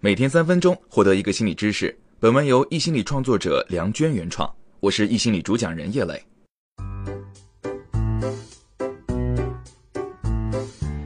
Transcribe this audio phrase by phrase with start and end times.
[0.00, 1.92] 每天三分钟，获得一个心理知识。
[2.20, 6.22] 本文由易心理创作者梁娟原创，我是易心理主讲人叶磊。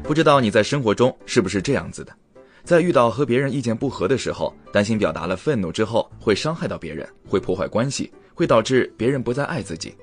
[0.02, 2.14] 不知道你在生活中是不是这样子的？
[2.64, 9.94] 在遇到和别人意见不合的时候，担心表达了愤怒之后会伤害到别人，会破坏关系，会导致别人不再爱自己。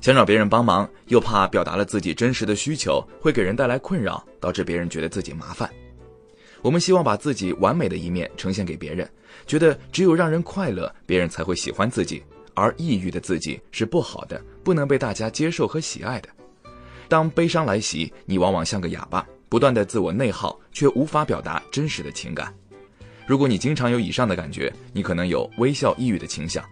[0.00, 5.68] 想找别人帮忙，又怕表达了自己真实的需求会给人带来困扰，导致别人觉得自己麻烦。
[6.64, 9.06] 我们希望把自己完美的一面呈现给别人，
[9.46, 12.22] 觉得只有让人快乐，别人才会喜欢自己。
[12.54, 16.28] 而抑郁的自己是不好的，不能被大家接受和喜爱的。
[17.06, 22.50] 当悲伤来袭，你往往像个哑巴，不断的自我内耗，却无法表达真实的情感。
[23.26, 26.64] 如果你经常有以上的感觉，你可能有微笑抑郁的倾向。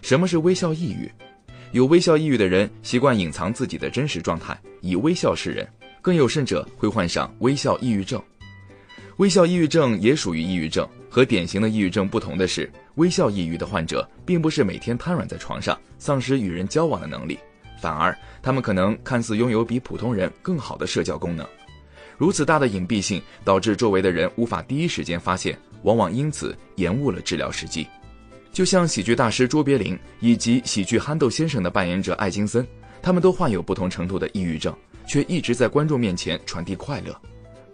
[0.00, 1.10] 什么是微笑抑郁？
[1.72, 5.66] 有微笑抑郁的人习惯隐藏自己的真实状态，以微笑示人；
[6.00, 8.22] 更有甚者会患上微笑抑郁症。
[9.18, 17.38] 微笑抑郁症也属于抑郁症，和典型的抑郁症不同的是，微笑抑郁的患者并不是每天瘫软在床上，丧失与人交往的能力，
[17.80, 21.46] 反而他们可能看似拥有比普通人更好的社交功能。
[22.18, 27.86] 如此大的隐蔽性，导致周围的人无法第一时间发现，往往因此延误了治疗时机。
[28.52, 32.66] 就像喜剧大师卓别林以及喜剧憨豆先生的扮演者艾金森，
[33.00, 34.74] 他们都患有不同程度的抑郁症，
[35.06, 37.16] 却一直在观众面前传递快乐。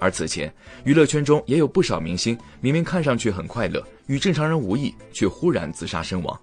[0.00, 0.52] 而此前，
[0.84, 6.40] 娱乐圈中也有不少明星明明看上去很快乐，与正常人无异，却忽然自杀身亡。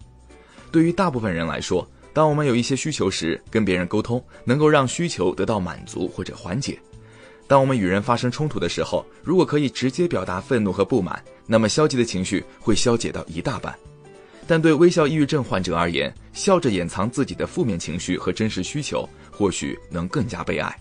[0.72, 6.78] 对于大部分人来说，当我们有一些需求时，跟别人沟通能够让需求得到满足或者缓解。
[7.48, 13.74] 当我们与人发生冲突的时候，如果可以直接表达愤怒和不满，那么消极的情绪会消解到一大半。
[14.46, 20.74] 但对微笑抑郁症患者而言，笑着掩藏自己的负面情绪和真实需求，或许能更加被爱。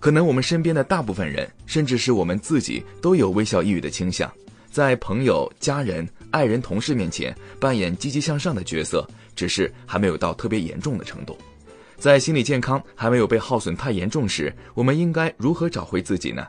[0.00, 4.30] 可能我们身边的大部分人，甚至是我们自己，都有微笑抑郁的倾向，
[4.70, 11.36] 在朋友、家人、爱人、同事面前扮演积极向上的角色，只是还没有到特别严重的程度。
[11.98, 16.46] 在心理健康还没有被耗损太严重时，我们应该如何找回自己呢？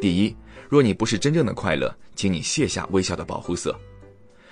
[0.00, 0.34] 第一，
[0.68, 3.78] 若你不是真正的快乐，请你卸下微笑的保护色。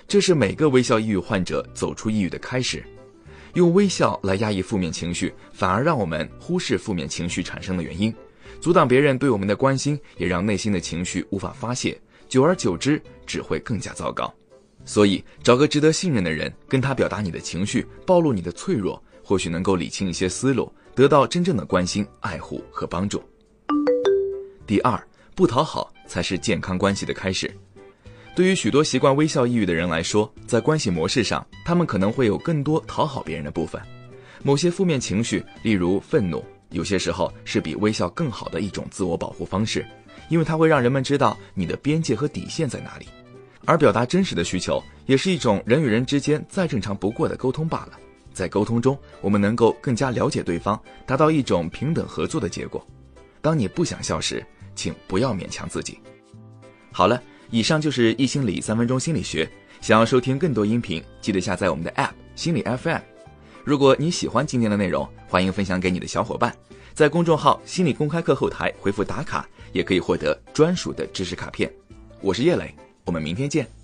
[0.07, 2.81] 这是每个微笑抑郁患者走出抑郁的开始。
[3.53, 8.13] 用微笑来压抑负面情绪，反而让我们忽视负面情绪产生的原因，
[8.61, 11.99] 阻挡别人对我们的关心，也让内心的情绪无法发泄。
[12.27, 14.31] 久而久之，只会更加糟糕。
[14.85, 23.21] 所以，找个值得信任的人，跟他表达你的情绪，暴露你的脆弱，或许能够理清一些思路，得到真正的关心、爱护和帮助。
[24.65, 25.01] 第二，
[25.35, 27.51] 不讨好才是健康关系的开始。
[28.39, 33.81] 对于许多习惯微笑抑郁的人来说，在关系模式上，他们可能会有更多讨好别人的部分。
[34.43, 39.85] 某些负面情绪，例如愤怒，有些时候是比微笑更好的一种自我保护方式，
[40.29, 43.07] 因为它会让人们知道你的边界和底线在哪里。
[43.65, 47.99] 而表达真实的需求，也是一种人与人之间再正常不过的沟通罢了。
[48.31, 52.87] 在沟通中，我们能够更加了解对方，达到一种平等合作的结果。
[53.41, 54.41] 当你不想笑时，
[54.75, 55.99] 请不要勉强自己。
[56.93, 57.21] 好了。
[57.51, 59.49] 以上就是易心理三分钟心理学。
[59.81, 62.99] 想要收听更多音频，记得下载我们的 App 心理 FM。
[63.63, 66.55] 如果你喜欢今天的内容，欢迎分享给你的小伙伴。
[66.93, 71.71] 在公众号“心理公开课”后台回复“打卡”，也可以获得专属的知识卡片。
[72.21, 73.78] 我是叶磊，我们明天见。